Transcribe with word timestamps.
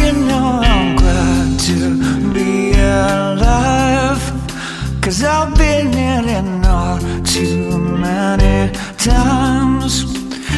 you 0.00 0.12
know 0.28 0.60
I'm 0.62 0.96
glad 0.96 1.58
to 1.68 2.32
be 2.32 2.72
alive. 2.72 4.22
Cause 5.02 5.22
I've 5.24 5.56
been 5.56 5.92
in 5.92 6.24
it 6.28 6.66
all 6.66 6.98
too 7.24 7.78
many 7.78 8.72
times. 8.98 10.04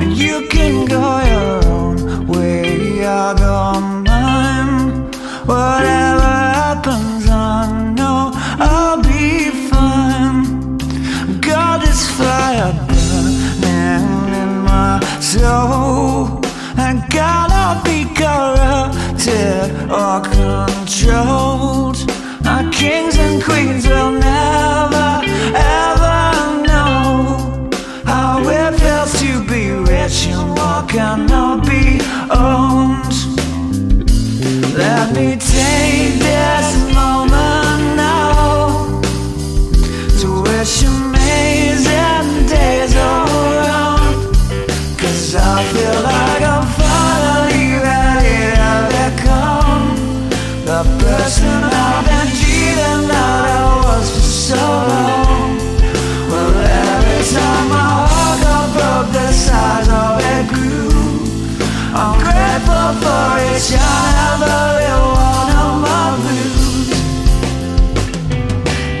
And 0.00 0.12
you 0.16 0.46
can 0.48 0.84
go 0.86 1.35
or 19.90 20.20
controlled. 20.20 21.98
Our 22.46 22.70
kings 22.70 23.16
and 23.18 23.42
queens 23.42 23.86
will 23.86 24.12
never, 24.12 25.22
ever 25.54 26.62
know 26.66 27.70
how 28.04 28.42
it 28.48 28.80
feels 28.80 29.12
to 29.20 29.44
be 29.46 29.70
rich 29.70 30.26
and 30.28 30.56
walk 30.56 30.94
and 30.94 31.28
not 31.28 31.64
be 31.66 32.00
owned. 32.30 33.14
Let 34.76 35.14
me 35.14 35.36
guess 63.56 63.70
you're 63.70 63.80
not 63.80 64.38
the 64.38 64.56
one 65.16 65.50
of 65.64 65.72
my 65.86 66.06
blues. 66.20 66.88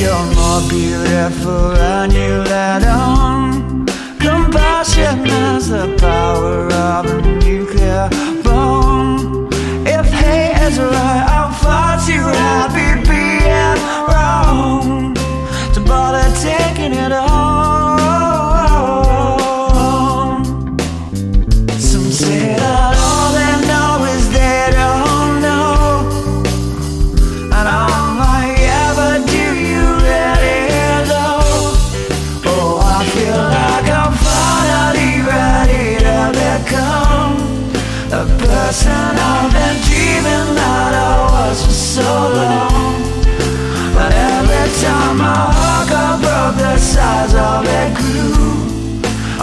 You're 0.00 0.28
more 0.36 0.62
beautiful 0.68 1.62
than 1.70 2.10
you 2.10 2.32
let 2.52 2.82
on. 2.86 3.86
Compassion 4.18 5.24
has 5.24 5.68
the 5.70 5.96
power 5.98 6.70
of 6.70 7.11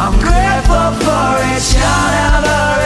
I'm 0.00 0.12
grateful 0.20 0.90
for 1.02 1.56
it, 1.56 1.60
shout 1.60 1.82
out 1.82 2.77